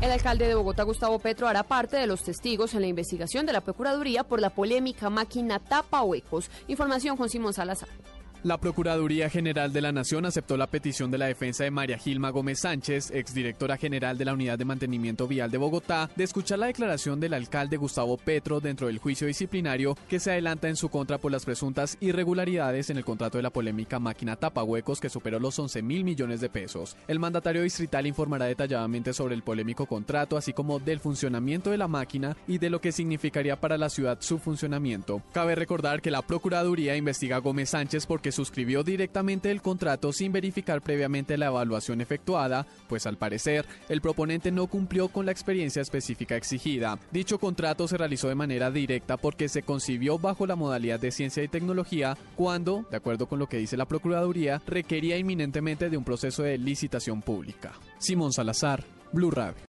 [0.00, 3.52] El alcalde de Bogotá, Gustavo Petro, hará parte de los testigos en la investigación de
[3.52, 6.50] la Procuraduría por la polémica máquina tapa huecos.
[6.68, 7.88] Información con Simón Salazar.
[8.44, 12.30] La Procuraduría General de la Nación aceptó la petición de la defensa de María Gilma
[12.30, 16.68] Gómez Sánchez, exdirectora general de la Unidad de Mantenimiento Vial de Bogotá, de escuchar la
[16.68, 21.18] declaración del alcalde Gustavo Petro dentro del juicio disciplinario que se adelanta en su contra
[21.18, 25.58] por las presuntas irregularidades en el contrato de la polémica máquina tapahuecos que superó los
[25.58, 26.96] 11 mil millones de pesos.
[27.08, 31.88] El mandatario distrital informará detalladamente sobre el polémico contrato, así como del funcionamiento de la
[31.88, 35.22] máquina y de lo que significaría para la ciudad su funcionamiento.
[35.32, 40.32] Cabe recordar que la Procuraduría investiga a Gómez Sánchez porque suscribió directamente el contrato sin
[40.32, 45.82] verificar previamente la evaluación efectuada, pues al parecer el proponente no cumplió con la experiencia
[45.82, 46.98] específica exigida.
[47.10, 51.42] Dicho contrato se realizó de manera directa porque se concibió bajo la modalidad de ciencia
[51.42, 56.04] y tecnología cuando, de acuerdo con lo que dice la Procuraduría, requería inminentemente de un
[56.04, 57.72] proceso de licitación pública.
[57.98, 59.66] Simón Salazar, Blue Radio.